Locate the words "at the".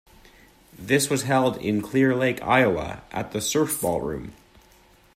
3.11-3.39